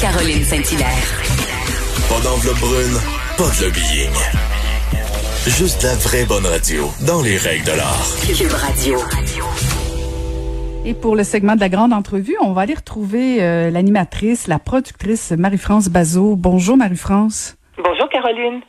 [0.00, 1.06] Caroline Saint-Hilaire.
[2.08, 2.96] Pas d'enveloppe brune,
[3.36, 4.10] pas de lobbying.
[5.46, 8.06] Juste la vraie bonne radio, dans les règles de l'art.
[8.26, 8.98] Cube Radio.
[10.84, 14.58] Et pour le segment de la grande entrevue, on va aller retrouver euh, l'animatrice, la
[14.58, 16.36] productrice Marie-France Bazot.
[16.36, 17.56] Bonjour Marie-France.
[17.82, 18.60] Bonjour Caroline.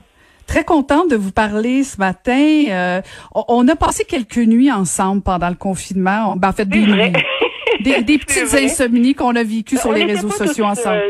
[0.48, 2.63] Très contente de vous parler ce matin.
[2.70, 3.02] Euh,
[3.34, 6.32] on, on a passé quelques nuits ensemble pendant le confinement.
[6.34, 7.13] On- Ben, en fait, des nuits.
[7.82, 11.02] Des, petites insomnies qu'on a vécues sur On les réseaux sociaux ensemble.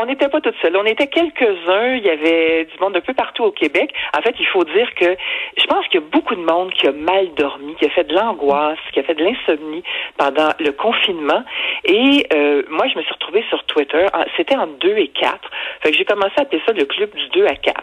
[0.00, 0.76] On n'était pas toutes seules.
[0.76, 1.96] On était quelques-uns.
[1.96, 3.92] Il y avait du monde un peu partout au Québec.
[4.16, 5.16] En fait, il faut dire que
[5.60, 8.04] je pense qu'il y a beaucoup de monde qui a mal dormi, qui a fait
[8.04, 9.82] de l'angoisse, qui a fait de l'insomnie
[10.16, 11.42] pendant le confinement.
[11.84, 14.06] Et euh, moi, je me suis retrouvée sur Twitter.
[14.14, 15.50] En- C'était en 2 et 4.
[15.82, 17.74] Fait que j'ai commencé à appeler ça le club du 2 à 4.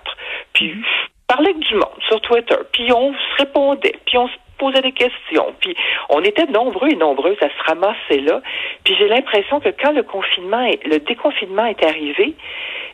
[0.53, 2.55] Puis je parlais avec du monde sur Twitter.
[2.71, 3.95] Puis on se répondait.
[4.05, 5.53] Puis on se posait des questions.
[5.59, 5.75] Puis
[6.09, 8.41] on était nombreux et nombreuses à se ramasser là.
[8.83, 12.33] Puis j'ai l'impression que quand le confinement, le déconfinement est arrivé,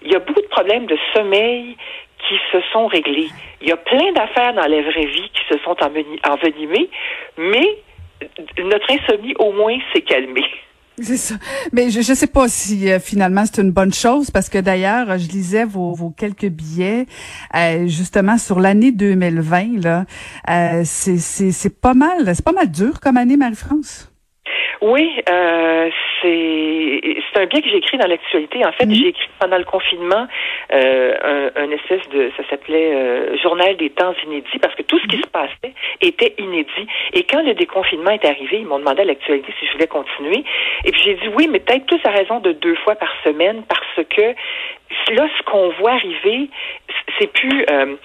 [0.02, 1.78] il y a beaucoup de problèmes de sommeil
[2.28, 3.30] qui se sont réglés.
[3.62, 6.90] Il y a plein d'affaires dans la vraie vie qui se sont enveni- envenimées,
[7.38, 7.78] mais
[8.60, 10.46] notre insomnie au moins s'est calmée.
[11.02, 11.36] C'est ça.
[11.72, 15.18] Mais je ne sais pas si euh, finalement c'est une bonne chose parce que d'ailleurs,
[15.18, 17.08] je lisais vos, vos quelques billets
[17.56, 20.06] euh, justement sur l'année 2020 là.
[20.50, 24.11] Euh, c'est c'est c'est pas mal, c'est pas mal dur comme année Marie-France.
[24.82, 25.90] Oui, euh,
[26.22, 27.02] c'est
[27.34, 28.66] c'est un bien que j'ai écrit dans l'actualité.
[28.66, 28.94] En fait, Mhm.
[28.96, 30.28] j'ai écrit pendant le confinement
[30.74, 34.98] euh, un, un espèce de ça s'appelait euh, journal des temps inédits parce que tout
[35.00, 36.88] ce qui se passait était inédit.
[37.14, 40.44] Et quand le déconfinement est arrivé, ils m'ont demandé à l'actualité si je voulais continuer.
[40.86, 43.64] Et puis j'ai dit oui, mais peut-être plus à raison de deux fois par semaine
[43.70, 44.34] parce que
[45.14, 46.50] là, ce qu'on voit arriver,
[47.20, 47.96] c'est plus euh,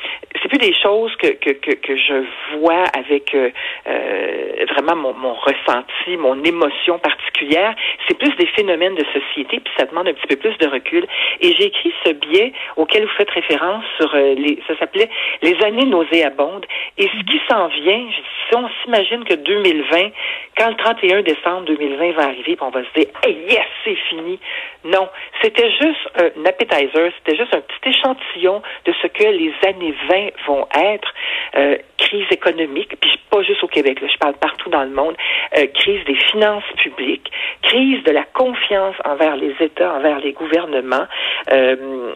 [0.42, 2.24] c'est plus des choses que, que, que, que je
[2.56, 3.50] vois avec euh,
[3.88, 7.74] euh, vraiment mon, mon ressenti, mon émotion particulière.
[8.06, 11.06] C'est plus des phénomènes de société, puis ça demande un petit peu plus de recul.
[11.40, 15.08] Et j'ai écrit ce biais auquel vous faites référence sur euh, les ça s'appelait
[15.42, 16.66] les années nauséabondes.
[16.98, 20.10] Et ce qui s'en vient, je si on s'imagine que 2020,
[20.56, 24.38] quand le 31 décembre 2020 va arriver, on va se dire hey, yes, c'est fini.
[24.84, 25.08] Non,
[25.42, 30.30] c'était juste un appetizer, c'était juste un petit échantillon de ce que les années 20
[30.46, 31.12] vont être.
[31.56, 35.16] Euh, crise économique, puis pas juste au Québec, je parle partout dans le monde,
[35.56, 37.30] euh, crise des finances publiques,
[37.62, 41.06] crise de la confiance envers les États, envers les gouvernements.
[41.52, 42.12] Euh,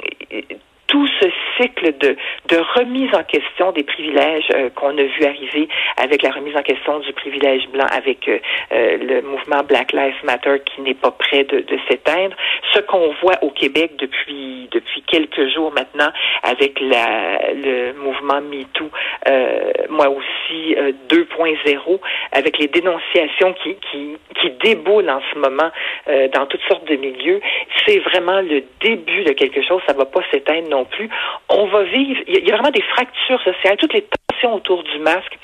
[0.91, 2.17] tout ce cycle de,
[2.75, 6.99] remise en question des privilèges euh, qu'on a vu arriver avec la remise en question
[6.99, 8.39] du privilège blanc, avec euh,
[8.73, 12.35] euh, le mouvement Black Lives Matter qui n'est pas prêt de, s'éteindre.
[12.75, 14.69] Ce qu'on voit au Québec depuis
[15.07, 16.11] quelques jours maintenant
[16.43, 18.91] avec le mouvement MeToo,
[19.91, 22.01] moi aussi euh, 2.0,
[22.33, 24.17] avec les dénonciations qui, qui,
[24.63, 25.71] déboulent en ce moment
[26.35, 27.41] dans toutes sortes de milieux,
[27.87, 29.81] c'est vraiment le début de quelque chose.
[29.87, 31.09] Ça va pas s'éteindre non plus.
[31.49, 32.21] On va vivre.
[32.27, 35.39] Il y, a- vraiment des fractures sociales, toutes les tensions autour du masque.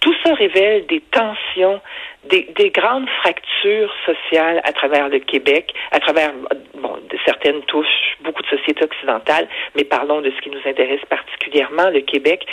[0.00, 1.80] Tout ça révèle des tensions,
[2.24, 6.32] des, des grandes fractures sociales à travers le Québec, à travers,
[6.74, 6.96] bon,
[7.26, 9.46] certaines touchent beaucoup de sociétés occidentales,
[9.76, 12.46] mais parlons de ce qui nous intéresse particulièrement, le Québec.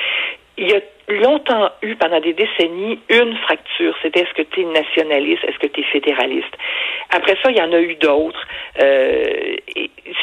[0.58, 3.96] Il y a longtemps eu, pendant des décennies, une fracture.
[4.02, 6.54] C'était est-ce que tu es nationaliste, est-ce que tu es fédéraliste?
[7.12, 8.46] Après ça, il y en a eu d'autres
[8.82, 9.56] euh,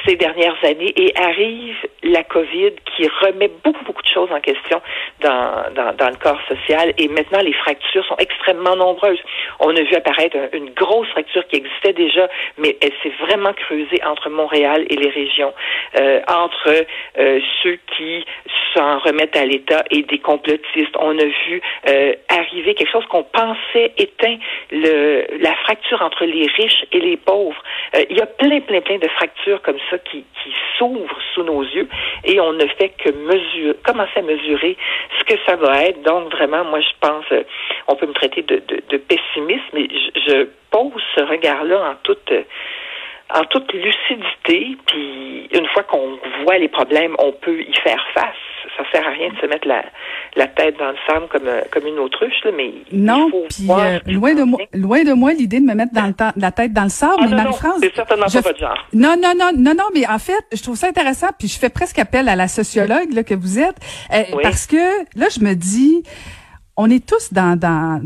[0.06, 4.81] ces dernières années et arrive la COVID qui remet beaucoup, beaucoup de choses en question
[5.20, 9.19] dans, dans, dans le corps social et maintenant les fractures sont extrêmement nombreuses.
[9.60, 12.28] On a vu apparaître un- une grosse fracture qui existait déjà,
[12.59, 15.53] mais elle s'est vraiment creusée entre Montréal et les régions,
[15.98, 16.70] euh, entre
[17.19, 18.25] euh, ceux qui
[18.75, 20.97] s'en remettent à l'État et des complotistes.
[20.98, 24.37] On a vu euh, arriver quelque chose qu'on pensait éteint,
[24.70, 27.62] le, la fracture entre les riches et les pauvres.
[27.97, 31.43] Euh, il y a plein, plein, plein de fractures comme ça qui, qui s'ouvrent sous
[31.44, 31.88] nos yeux
[32.25, 34.77] et on ne fait que mesurer, commencer à mesurer
[35.19, 36.03] ce que ça va être.
[36.03, 37.43] Donc, vraiment, moi, je pense, euh,
[37.88, 41.94] on peut me traiter de, de, de pessimiste, mais je, je pose ce regard-là en
[42.03, 42.32] toute...
[43.34, 48.34] en toute lucidité, puis une fois qu'on voit les problèmes, on peut y faire face.
[48.76, 49.84] Ça sert à rien de se mettre la,
[50.36, 53.46] la tête dans le sable comme, euh, comme une autruche, là, mais Non, il faut
[53.50, 56.14] puis voir euh, loin de moi, loin de moi l'idée de me mettre dans le
[56.40, 57.78] la tête dans le sable, Ah, mais Marie-France.
[57.82, 58.86] c'est certainement je- pas votre genre.
[58.92, 61.70] Non, non, non, non, non, mais en fait, je trouve ça intéressant, puis je fais
[61.70, 63.76] presque appel à la sociologue là, que vous êtes,
[64.12, 64.42] euh, Oui.
[64.42, 64.76] parce que
[65.19, 66.02] là, je me dis,
[66.76, 68.00] on est tous dans, dans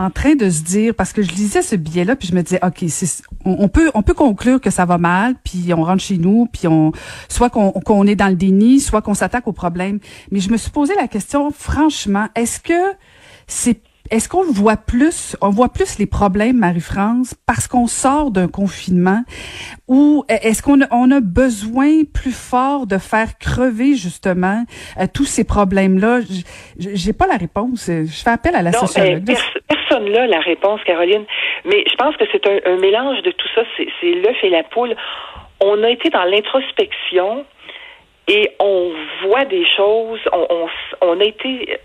[0.00, 2.58] en train de se dire, parce que je lisais ce billet-là, puis je me disais,
[2.62, 2.84] ok,
[3.44, 6.48] on, on peut, on peut conclure que ça va mal, puis on rentre chez nous,
[6.50, 6.92] puis on,
[7.28, 9.98] soit qu'on, qu'on est dans le déni, soit qu'on s'attaque au problème.
[10.30, 12.96] Mais je me suis posé la question, franchement, est-ce que
[13.46, 18.48] c'est est-ce qu'on voit plus, on voit plus les problèmes, Marie-France, parce qu'on sort d'un
[18.48, 19.22] confinement,
[19.88, 24.64] ou est-ce qu'on a, on a besoin plus fort de faire crever justement
[24.98, 26.20] euh, tous ces problèmes-là?
[26.78, 27.86] J'ai pas la réponse.
[27.88, 29.24] Je fais appel à la non, sociologue.
[29.68, 31.24] personne là la réponse, Caroline.
[31.64, 33.62] Mais je pense que c'est un, un mélange de tout ça.
[33.76, 34.96] C'est l'œuf et la poule.
[35.60, 37.44] On a été dans l'introspection
[38.28, 38.92] et on
[39.22, 40.20] voit des choses.
[40.32, 40.66] On, on,
[41.02, 41.78] on a été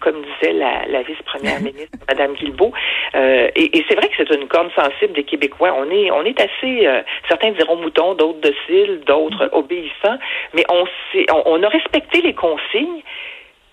[0.00, 2.72] comme disait la, la vice-première ministre, Madame Guilbeault.
[3.14, 5.74] Euh, et, et c'est vrai que c'est une corne sensible des Québécois.
[5.76, 9.58] On est, on est assez, euh, certains diront moutons, d'autres dociles, d'autres mm-hmm.
[9.58, 10.18] obéissants,
[10.54, 10.84] mais on,
[11.30, 13.02] on, on a respecté les consignes.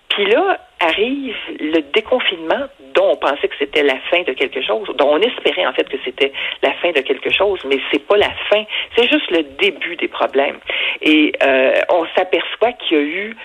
[0.08, 4.88] Puis là arrive le déconfinement dont on pensait que c'était la fin de quelque chose,
[4.96, 6.32] dont on espérait en fait que c'était
[6.62, 8.64] la fin de quelque chose, mais c'est pas la fin,
[8.96, 10.58] c'est juste le début des problèmes.
[11.00, 13.36] Et euh, on s'aperçoit qu'il y a eu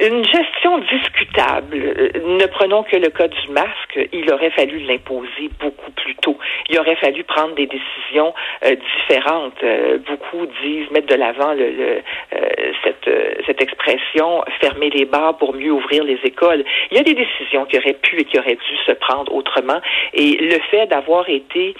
[0.00, 1.76] une gestion discutable.
[1.76, 4.08] Ne prenons que le cas du masque.
[4.12, 6.38] Il aurait fallu l'imposer beaucoup plus tôt.
[6.68, 8.34] Il aurait fallu prendre des décisions
[8.64, 9.62] euh, différentes.
[9.62, 12.48] Euh, beaucoup disent mettre de l'avant le, euh,
[12.84, 13.08] cette,
[13.46, 16.64] cette expression fermer les bars pour mieux ouvrir les écoles.
[16.90, 19.80] Il y a des décisions qui auraient pu et qui auraient dû se prendre autrement.
[20.14, 21.74] Et le fait d'avoir été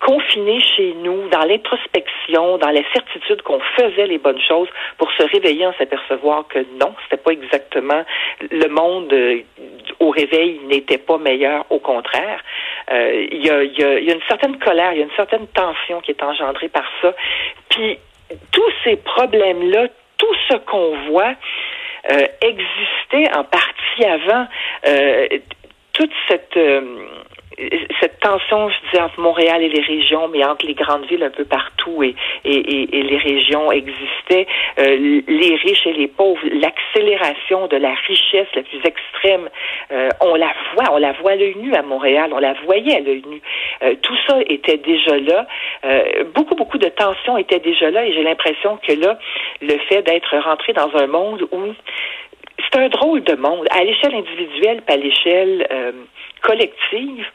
[0.00, 5.22] confinés chez nous, dans l'introspection, dans la certitude qu'on faisait les bonnes choses, pour se
[5.22, 8.04] réveiller en s'apercevoir que non, c'était pas exactement
[8.50, 9.42] le monde euh,
[10.00, 12.40] au réveil n'était pas meilleur, au contraire.
[12.90, 15.16] Euh, il y, a, y, a, y, a, une certaine colère, il y a une
[15.16, 17.14] certaine tension qui est engendrée par ça.
[17.70, 17.98] Puis
[18.52, 19.88] tous ces problèmes-là,
[20.18, 21.34] tout ce qu'on voit
[22.10, 24.46] euh, existait en partie avant.
[24.86, 25.26] Euh,
[25.92, 26.58] toute cette
[28.00, 31.30] cette tension, je dis, entre Montréal et les régions, mais entre les grandes villes un
[31.30, 32.14] peu partout et,
[32.44, 34.46] et, et, les régions existait,
[34.78, 39.48] euh, les riches et les pauvres, l'accélération de la richesse la plus extrême,
[39.90, 42.96] euh, on la voit, on la voit à l'œil nu à Montréal, on la voyait
[42.96, 43.40] à l'œil nu.
[43.82, 45.46] Euh, tout ça était déjà là.
[46.34, 49.18] beaucoup, beaucoup de tensions étaient déjà là et j'ai l'impression que là,
[49.62, 51.72] le fait d'être rentré dans un monde où
[52.58, 55.66] c'est un drôle de monde, à l'échelle individuelle, pas à l'échelle
[56.42, 57.26] collective,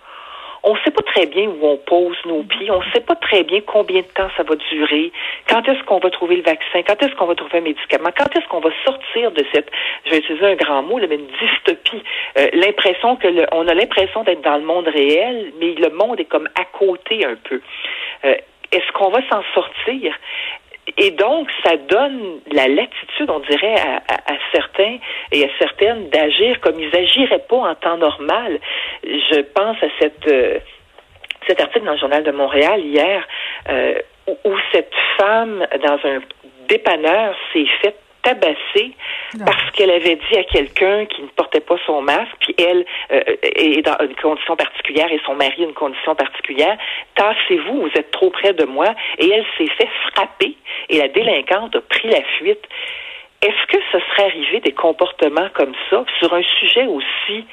[0.64, 3.16] on ne sait pas très bien où on pose nos pieds, on ne sait pas
[3.16, 5.12] très bien combien de temps ça va durer,
[5.50, 8.36] quand est-ce qu'on va trouver le vaccin, quand est-ce qu'on va trouver un médicament, quand
[8.36, 9.70] est-ce qu'on va sortir de cette,
[10.06, 12.04] je vais utiliser un grand mot, mais une dystopie,
[12.38, 16.20] euh, l'impression que le, on a l'impression d'être dans le monde réel, mais le monde
[16.20, 17.62] est comme à côté un peu.
[18.26, 18.36] Euh,
[18.72, 20.16] est-ce qu'on va s'en sortir?
[20.98, 24.98] Et donc, ça donne la latitude, on dirait, à, certains
[25.32, 28.60] et à certaines d'agir comme ils agiraient pas en temps normal.
[29.04, 30.60] Je pense à cette euh,
[31.48, 33.28] cet article dans le journal de Montréal hier
[33.70, 33.96] euh,
[34.46, 36.20] où, cette femme dans un
[36.68, 38.92] dépanneur s'est faite tabassée
[39.46, 43.22] parce qu'elle avait dit à quelqu'un qui ne portait pas son masque, puis elle euh,
[43.42, 46.78] est dans une condition particulière et son mari une condition particulière,
[47.16, 50.56] tassez-vous, vous êtes trop près de moi, et elle s'est fait frapper
[50.90, 52.64] et la délinquante a pris la fuite.
[53.42, 57.46] Est-ce que ce serait arrivé des comportements comme ça sur un sujet aussi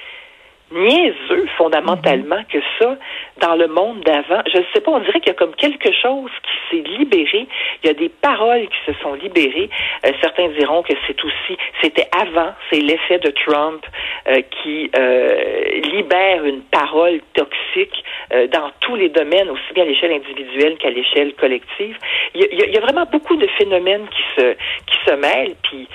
[0.70, 2.96] niaiseux fondamentalement que ça
[3.40, 4.42] dans le monde d'avant.
[4.52, 7.46] Je ne sais pas, on dirait qu'il y a comme quelque chose qui s'est libéré.
[7.82, 9.70] Il y a des paroles qui se sont libérées.
[10.04, 13.84] Euh, certains diront que c'est aussi, c'était avant, c'est l'effet de Trump
[14.28, 18.04] euh, qui euh, libère une parole toxique
[18.52, 21.96] dans tous les domaines, aussi bien à l'échelle individuelle qu'à l'échelle collective.
[22.34, 25.54] Il y, a, il y, a, vraiment beaucoup de phénomènes qui se qui se mêlent.
[25.62, 25.88] Puis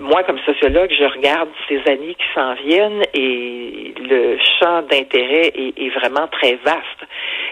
[0.00, 5.90] moi, comme sociologue, je regarde ces années qui s'en viennent et le champ d'intérêt est,
[5.90, 7.02] vraiment très vaste.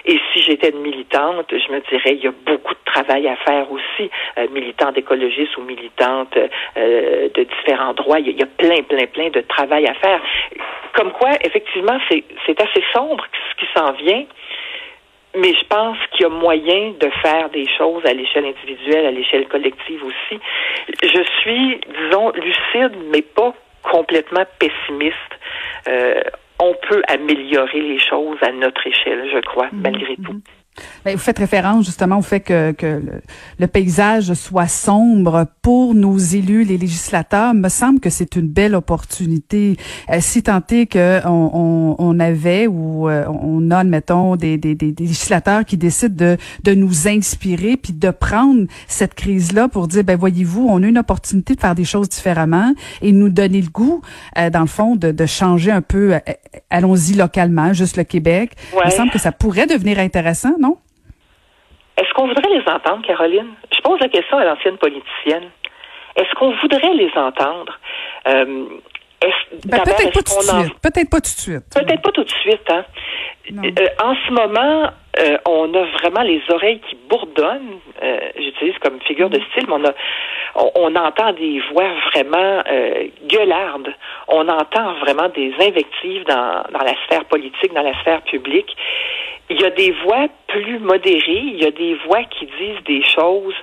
[0.04, 3.36] Et si j'étais une militante, je me dirais, il y a beaucoup de travail à
[3.36, 8.18] faire aussi, euh, militante écologiste ou militante euh, de différents droits.
[8.20, 10.20] Il y, a, plein, plein, plein de travail à faire.
[10.94, 14.24] Comme quoi, effectivement, c'est assez sombre ce qui s'en vient.
[15.36, 19.10] Mais je pense qu'il y a moyen de faire des choses à l'échelle individuelle, à
[19.10, 20.40] l'échelle collective aussi.
[21.02, 23.52] Je suis, disons, lucide, mais pas
[23.82, 25.14] complètement pessimiste.
[25.88, 26.20] Euh,
[26.60, 29.80] on peut améliorer les choses à notre échelle, je crois, mhm.
[29.82, 30.32] malgré tout.
[30.32, 30.42] Mhm.
[31.04, 33.02] Ben, vous faites référence justement au fait que, que
[33.58, 37.54] le, paysage soit sombre pour nos élus, les législateurs.
[37.54, 39.76] Me semble que c'est une belle opportunité.
[40.10, 44.74] Euh, si tant est qu'on on, on, avait ou euh, on a, admettons, des, des,
[44.74, 50.04] des, législateurs qui décident de, de nous inspirer puis de prendre cette crise-là pour dire,
[50.04, 53.70] ben voyez-vous, on a une opportunité de faire des choses différemment et nous donner le
[53.70, 54.02] goût,
[54.36, 56.18] euh, dans le fond, de, de changer un peu.
[56.70, 58.52] Allons-y localement, juste le Québec.
[58.72, 60.67] Il me semble que ça pourrait devenir intéressant, non?
[61.98, 63.54] Est-ce qu'on voudrait les entendre, Caroline?
[63.74, 65.50] Je pose la question à l'ancienne politicienne.
[66.16, 67.78] Est-ce qu'on voudrait les entendre?
[68.26, 68.66] Euh,
[69.66, 70.80] Ben, peut-être pas, tout de suite.
[70.80, 71.64] Peut-être pas tout de suite.
[71.74, 72.70] Peut-être pas tout de suite.
[72.70, 72.84] Hein.
[73.50, 77.80] Euh, en ce moment, euh, on a vraiment les oreilles qui bourdonnent.
[78.02, 79.92] Euh, j'utilise comme figure de style, mais on, a,
[80.76, 82.62] on, entend des voix vraiment
[83.26, 83.92] gueulardes.
[84.28, 88.76] On entend vraiment des invectives dans, dans la sphère politique, dans la sphère publique.
[89.50, 93.02] Il y a des voix plus modérées, il y a des voix qui disent des
[93.04, 93.54] choses,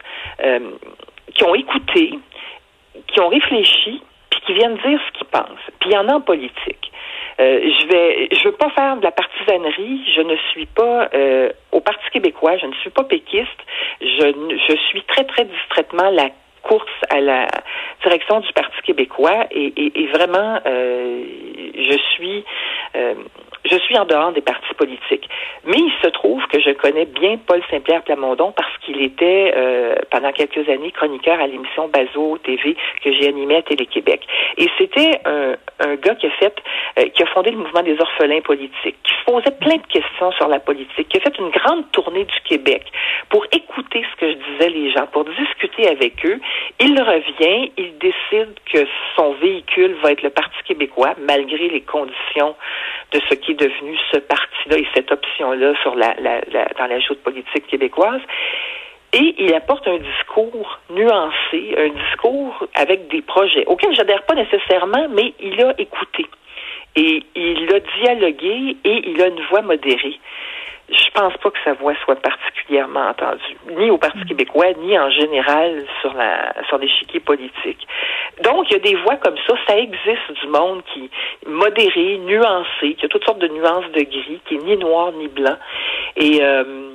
[1.36, 2.20] qui ont écouté,
[3.08, 5.66] qui ont réfléchi, puis qui viennent dire ce qu'ils pensent.
[5.80, 6.92] Puis il y en a en politique.
[7.40, 10.02] Euh, je vais, je veux pas faire de la partisanerie.
[10.16, 12.58] Je ne suis pas euh, au Parti québécois.
[12.58, 13.60] Je ne suis pas péquiste.
[14.02, 16.30] Je, je suis très très distraitement la
[16.64, 17.48] course à la
[18.04, 21.24] direction du Parti québécois et, et, vraiment, euh,
[21.78, 22.44] je suis
[23.66, 25.28] je suis en dehors des partis politiques.
[25.66, 29.96] Mais il se trouve que je connais bien Paul Saint-Pierre Plamondon parce qu'il était euh,
[30.12, 34.22] pendant quelques années chroniqueur à l'émission Bazo TV que j'ai animée à Télé-Québec.
[34.58, 36.56] Et c'était un, un, gars qui a fait,
[37.00, 40.32] euh, qui a fondé le mouvement des orphelins politiques, qui se posait plein de questions
[40.34, 42.84] sur la politique, qui a fait une grande tournée du Québec
[43.30, 46.40] pour écouter ce que je disais les gens, pour discuter avec eux.
[46.80, 52.56] Il revient, il décide que son véhicule va être le Parti québécois, malgré les conditions
[53.12, 55.74] de ce qui devenu ce parti-là et cette option-là
[56.78, 58.22] dans la joute politique québécoise.
[59.14, 65.08] Et il apporte un discours nuancé, un discours avec des projets auxquels j'adhère pas nécessairement,
[65.10, 66.26] mais il a écouté.
[66.98, 70.20] Et il a dialogué et il a une voix modérée
[70.90, 75.10] je pense pas que sa voix soit particulièrement entendue, ni au Parti québécois, ni en
[75.10, 77.88] général sur la sur l'échiquier politique.
[78.44, 81.10] Donc, il y a des voix comme ça, ça existe du monde qui
[81.48, 85.28] modéré, nuancé, qui a toutes sortes de nuances de gris, qui est ni noir ni
[85.28, 85.58] blanc.
[86.18, 86.92] Et euh,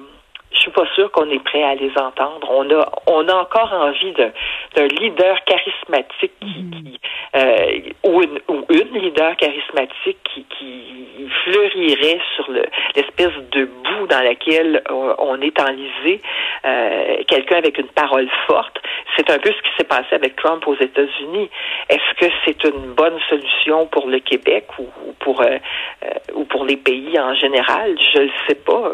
[0.52, 2.48] je suis pas sûre qu'on est prêt à les entendre.
[2.50, 6.70] On a, on a encore envie d'un leader charismatique qui, mm.
[6.70, 7.00] qui
[7.36, 14.22] euh, ou, une, ou une leader charismatique qui, qui fleurirait sur l'espèce de boue dans
[14.22, 16.20] laquelle on, est enlisé.
[16.64, 18.80] Euh, Quelqu'un avec une parole forte.
[19.16, 21.48] C'est un peu ce qui s'est passé avec Trump aux États-Unis.
[21.88, 24.86] Est-ce que c'est une bonne solution pour le Québec ou,
[25.20, 25.58] pour euh,
[26.04, 27.96] euh, ou pour les pays en général?
[28.14, 28.92] Je ne sais pas,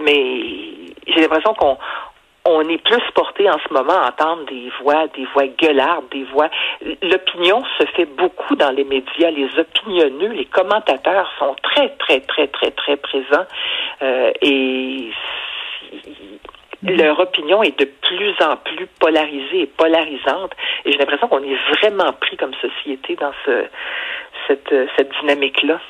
[0.00, 0.42] mais
[1.06, 1.78] j'ai l'impression qu'on
[2.48, 6.24] on est plus porté en ce moment à entendre des voix, des voix gueulardes, des
[6.24, 6.48] voix.
[7.02, 9.30] L'opinion se fait beaucoup dans les médias.
[9.30, 13.46] Les opinionneux, les commentateurs sont très, très, très, très, très présents
[14.02, 15.10] euh, et
[16.82, 20.52] leur opinion est de plus en plus polarisée et polarisante.
[20.84, 23.64] Et j'ai l'impression qu'on est vraiment pris comme société dans ce,
[24.46, 25.80] cette, cette dynamique-là.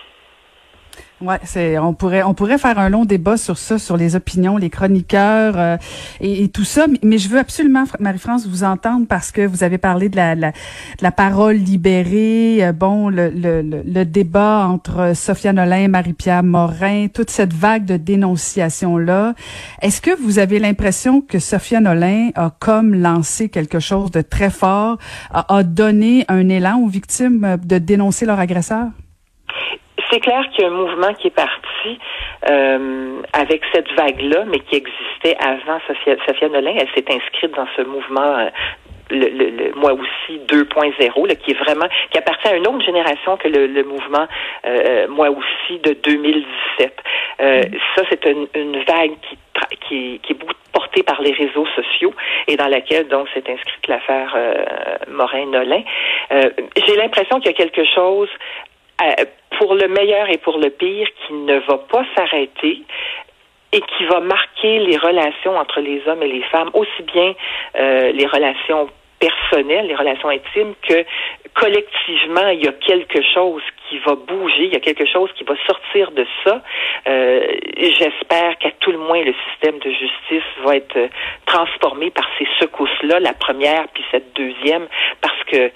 [1.20, 4.56] Ouais, c'est on pourrait on pourrait faire un long débat sur ça, sur les opinions,
[4.56, 5.76] les chroniqueurs euh,
[6.20, 6.86] et, tout ça.
[7.02, 10.52] Mais, je veux absolument, Marie-France, vous entendre parce que vous avez parlé de la, la,
[11.00, 17.30] la parole libérée, euh, bon, le, le, le, débat entre Sophia Nolin, Marie-Pierre Morin, toute
[17.30, 19.34] cette vague de dénonciation là.
[19.82, 24.50] Est-ce que vous avez l'impression que Sophia Nolin a comme lancé quelque chose de très
[24.50, 24.98] fort,
[25.32, 28.86] a donné un élan aux victimes de dénoncer leur agresseur?
[30.10, 31.98] C'est clair qu'il y a un mouvement qui est parti
[32.48, 36.74] euh, avec cette vague-là, mais qui existait avant Sophia, Sophia Nolin.
[36.78, 38.48] Elle s'est inscrite dans ce mouvement euh,
[39.10, 43.48] le, le, moi aussi 2.0 qui est vraiment qui appartient à une autre génération que
[43.48, 44.26] le, le mouvement
[44.66, 47.02] euh, moi aussi de 2017.
[47.40, 47.62] Euh, mm.
[47.96, 49.38] Ça c'est une, une, vague qui,
[49.88, 52.12] qui, qui est beaucoup portée par les réseaux sociaux
[52.46, 54.64] et dans laquelle donc s'est inscrite l'affaire euh,
[55.08, 55.82] Morin-Nolin.
[56.32, 56.50] Euh,
[56.86, 58.67] j'ai l'impression qu'il y a quelque chose euh,
[59.58, 62.82] pour le meilleur et pour le pire qui ne va pas s'arrêter
[63.72, 67.34] et qui va marquer les relations entre les hommes et les femmes, aussi bien
[67.76, 68.88] euh, les relations
[69.18, 71.04] personnelles, les relations intimes, que
[71.54, 75.44] collectivement, il y a quelque chose qui va bouger, il y a quelque chose qui
[75.44, 76.62] va sortir de ça.
[77.08, 81.08] Euh, J'espère qu'à tout le moins le système de justice va être euh,
[81.46, 84.86] transformé par ces secousses-là, la première puis cette deuxième,
[85.20, 85.70] parce que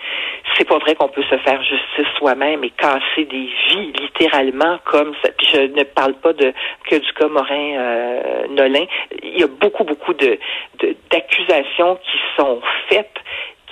[0.57, 5.15] c'est pas vrai qu'on peut se faire justice soi-même et casser des vies littéralement comme
[5.23, 5.31] ça.
[5.37, 6.53] Puis je ne parle pas de
[6.89, 8.85] que du cas Morin euh, Nolin.
[9.23, 10.39] Il y a beaucoup beaucoup de
[11.11, 13.19] d'accusations qui sont faites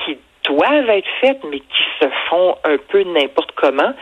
[0.05, 3.93] qui doivent être faites, mais qui se font un peu n'importe comment.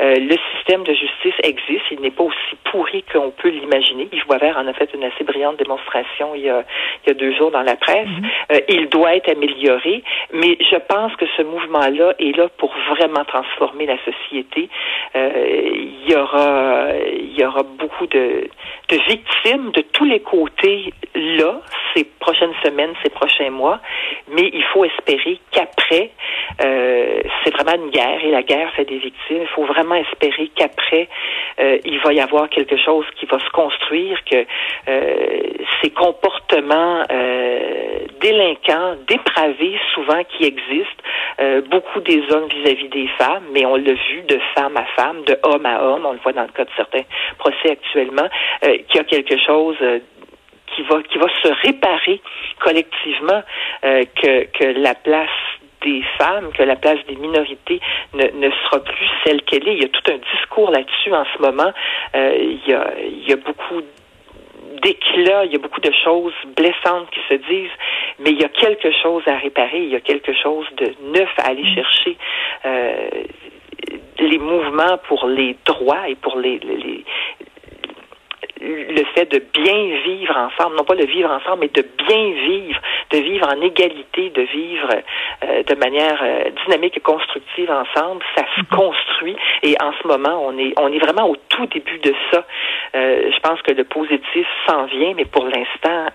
[0.00, 4.08] Euh, le système de justice existe, il n'est pas aussi pourri qu'on peut l'imaginer.
[4.12, 6.64] Yves Boisvert en a fait une assez brillante démonstration il y a,
[7.04, 8.08] il y a deux jours dans la presse.
[8.08, 8.30] Mhm.
[8.52, 13.24] euh, il doit être amélioré, mais je pense que ce mouvement-là est là pour vraiment
[13.24, 14.68] transformer la société.
[15.14, 15.30] Euh,
[15.74, 18.48] il y aura, il y aura beaucoup de,
[18.88, 21.60] de victimes de tous les côtés là
[21.94, 23.80] ces prochaines semaines, ces prochains mois,
[24.28, 26.10] mais il faut espérer qu'après,
[26.64, 29.42] euh, c'est vraiment une guerre et la guerre fait des victimes.
[29.42, 31.08] Il faut vraiment espérer qu'après,
[31.60, 34.44] euh, il va y avoir quelque chose qui va se construire, que
[34.88, 35.40] euh,
[35.82, 41.02] ces comportements euh, délinquants, dépravés souvent qui existent,
[41.40, 45.22] euh, beaucoup des hommes vis-à-vis des femmes, mais on l'a vu de femme à femme,
[45.24, 47.04] de homme à homme, on le voit dans le cas de certains
[47.38, 48.28] procès actuellement,
[48.62, 49.76] qu'il y a quelque chose
[50.74, 52.20] qui va qui va se réparer
[52.60, 53.42] collectivement,
[53.84, 55.28] euh, que, que la place
[55.84, 57.80] des femmes, que la place des minorités
[58.14, 59.74] ne, ne sera plus celle qu'elle est.
[59.74, 61.72] Il y a tout un discours là-dessus en ce moment.
[62.14, 63.82] Euh, il, y a, il y a beaucoup
[64.82, 67.76] d'éclats, il y a beaucoup de choses blessantes qui se disent,
[68.18, 71.30] mais il y a quelque chose à réparer, il y a quelque chose de neuf
[71.38, 72.16] à aller chercher.
[72.64, 73.08] Euh,
[74.18, 77.04] les mouvements pour les droits et pour les, les,
[78.62, 82.80] le fait de bien vivre ensemble, non pas de vivre ensemble, mais de bien vivre,
[83.10, 84.88] de vivre en égalité, de vivre
[85.44, 89.36] euh, de manière euh, dynamique et constructive ensemble, ça se construit.
[89.62, 92.44] Et en ce moment, on est on est vraiment au tout début de ça.
[92.94, 96.06] Euh, je pense que le positif s'en vient, mais pour l'instant,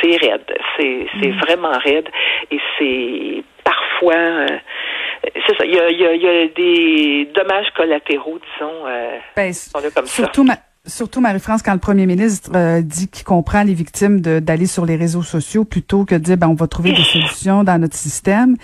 [0.00, 0.58] c'est raide.
[0.76, 2.08] C'est c'est vraiment raide
[2.50, 4.46] et c'est parfois euh,
[5.46, 5.64] c'est ça.
[5.64, 9.52] Il y, a, il, y a, il y a, des dommages collatéraux, disons, euh, ben,
[9.52, 10.52] sont là comme surtout ça.
[10.52, 14.84] Ma Surtout, Marie-France, quand le premier ministre euh, dit qu'il comprend les victimes d'aller sur
[14.84, 17.94] les réseaux sociaux plutôt que de dire ben, on va trouver des solutions dans notre
[17.94, 18.56] système,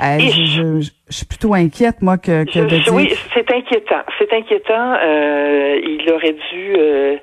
[0.00, 2.94] euh, je, je, je, suis plutôt inquiète, moi, que, que de dire...
[2.94, 4.02] Oui, c'est inquiétant.
[4.20, 4.94] C'est inquiétant.
[5.02, 7.16] Euh, il aurait dû euh,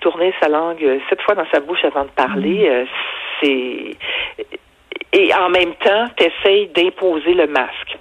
[0.00, 2.66] tourner sa langue sept fois dans sa bouche avant de parler.
[2.66, 2.86] Mmh.
[3.42, 3.96] c'est...
[5.12, 7.98] Et en même temps, tu essayes d'imposer le masque.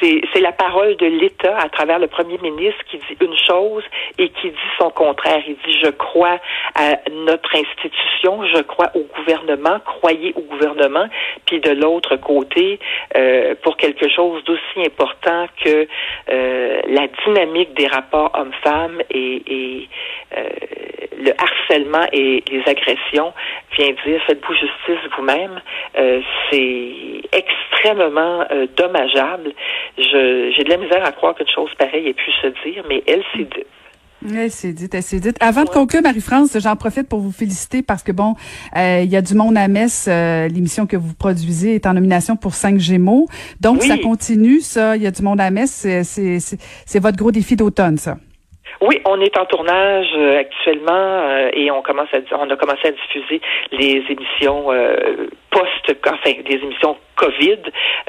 [0.00, 3.84] C'est la parole de l'État à travers le premier ministre qui dit une chose
[4.18, 5.42] et qui dit son contraire.
[5.46, 6.38] Il dit je crois
[6.74, 11.06] à notre institution, je crois au gouvernement, croyez au gouvernement.
[11.46, 12.78] Puis de l'autre côté,
[13.16, 15.88] euh, pour quelque chose d'aussi important que
[16.28, 19.88] euh, la dynamique des rapports hommes-femmes et, et
[20.36, 20.48] euh,
[21.18, 23.32] le harcèlement et les agressions,
[23.78, 25.60] vient dire faites-vous justice vous-même.
[25.96, 26.92] Euh, c'est
[27.32, 27.65] extrêmement
[28.76, 29.52] dommageable
[29.98, 33.22] j'ai de la misère à croire qu'une chose pareille ait pu se dire, mais elle
[33.34, 33.66] s'est dite.
[34.34, 35.36] Elle s'est dite, elle s'est dite.
[35.40, 38.34] Avant de conclure, Marie-France, j'en profite pour vous féliciter parce que bon,
[38.76, 40.08] euh, il y a du monde à Metz.
[40.08, 43.26] Euh, L'émission que vous produisez est en nomination pour cinq Gémeaux,
[43.60, 43.88] donc oui.
[43.88, 44.60] ça continue.
[44.60, 45.86] Ça, il y a du monde à Metz.
[46.02, 48.16] C'est votre gros défi d'automne, ça.
[48.80, 52.88] Oui, on est en tournage euh, actuellement euh, et on commence à on a commencé
[52.88, 53.40] à diffuser
[53.72, 55.65] les émissions euh, post
[56.06, 57.58] enfin des émissions Covid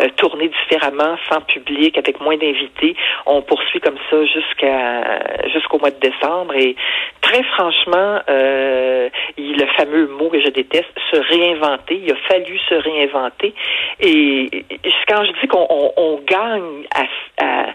[0.02, 2.96] euh, tournées différemment sans public avec moins d'invités.
[3.26, 6.54] On poursuit comme ça jusqu'à jusqu'au mois de décembre.
[6.56, 6.76] Et
[7.22, 12.76] très franchement euh, le fameux mot que je déteste se réinventer, il a fallu se
[12.76, 13.54] réinventer.
[14.00, 17.66] Et, et quand je dis qu'on on, on gagne à, à,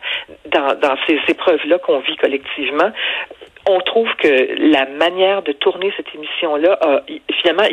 [0.47, 2.93] dans, dans ces épreuves là qu'on vit collectivement
[3.69, 7.03] on trouve que la manière de tourner cette émission-là,
[7.41, 7.65] finalement,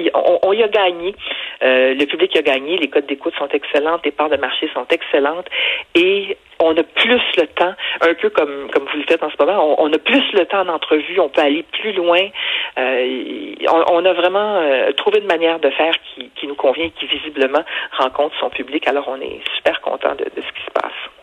[0.43, 1.15] on, y a gagné.
[1.61, 4.85] Euh, le public a gagné, les codes d'écoute sont excellentes, les parts de marché sont
[4.89, 5.47] excellentes,
[5.95, 9.35] et on a plus le temps, un peu comme comme vous le faites en ce
[9.39, 12.21] moment, on, a plus le temps d'entrevue, on peut aller plus loin.
[12.77, 13.55] Euh,
[13.91, 17.63] on, a vraiment euh, trouvé une manière de faire qui, qui nous convient, qui visiblement
[17.97, 18.87] rencontre son public.
[18.87, 21.18] Alors on est super content de ce qui se passe.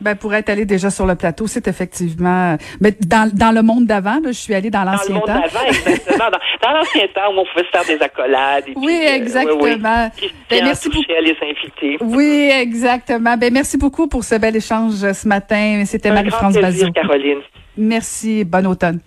[0.00, 2.56] Ben pour être allé déjà sur le plateau, c'est effectivement.
[2.80, 5.26] Mais dans, dans le monde d'avant, je suis allée dans l'ancien temps.
[5.26, 6.30] Dans le monde d'avant, exactement.
[6.30, 8.64] dans, dans l'ancien temps où on pouvait se faire des accolades.
[8.68, 9.64] Et oui, puis, exactement.
[9.64, 10.32] Euh, oui, oui.
[10.50, 11.02] Ben, merci beaucoup.
[11.08, 11.96] les invités.
[12.00, 13.36] Oui, exactement.
[13.36, 15.82] Ben merci beaucoup pour ce bel échange ce matin.
[15.84, 16.92] C'était Marie-France Bazot.
[16.92, 17.40] Caroline.
[17.76, 18.44] Merci.
[18.44, 19.00] Bon automne.